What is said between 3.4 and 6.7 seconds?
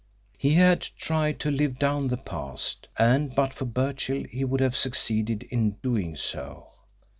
for Birchill he would have succeeded in doing so.